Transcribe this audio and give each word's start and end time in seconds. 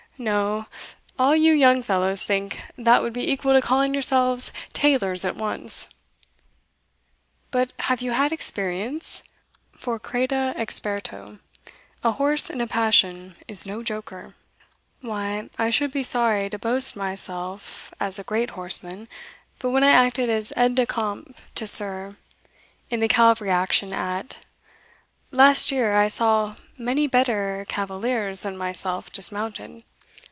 "No 0.17 0.67
all 1.17 1.35
you 1.35 1.51
young 1.51 1.81
fellows 1.81 2.21
think 2.23 2.61
that 2.77 3.01
would 3.01 3.11
be 3.11 3.31
equal 3.31 3.53
to 3.53 3.61
calling 3.61 3.95
yourselves 3.95 4.51
tailors 4.71 5.25
at 5.25 5.35
once 5.35 5.89
But 7.49 7.73
have 7.79 8.03
you 8.03 8.11
had 8.11 8.31
experience? 8.31 9.23
for, 9.71 9.97
crede 9.97 10.29
experto, 10.31 11.39
a 12.03 12.11
horse 12.11 12.51
in 12.51 12.61
a 12.61 12.67
passion 12.67 13.35
is 13.47 13.65
no 13.65 13.81
joker." 13.81 14.35
"Why, 15.01 15.49
I 15.57 15.71
should 15.71 15.91
be 15.91 16.03
sorry 16.03 16.51
to 16.51 16.59
boast 16.59 16.95
myself 16.95 17.91
as 17.99 18.19
a 18.19 18.23
great 18.23 18.51
horseman; 18.51 19.07
but 19.57 19.71
when 19.71 19.83
I 19.83 19.89
acted 19.89 20.29
as 20.29 20.53
aide 20.55 20.75
de 20.75 20.85
camp 20.85 21.35
to 21.55 21.65
Sir 21.65 22.15
in 22.91 22.99
the 22.99 23.07
cavalry 23.07 23.49
action 23.49 23.91
at, 23.91 24.37
last 25.31 25.71
year, 25.71 25.95
I 25.95 26.09
saw 26.09 26.57
many 26.77 27.07
better 27.07 27.65
cavaliers 27.67 28.41
than 28.41 28.55
myself 28.55 29.11
dismounted." 29.11 29.83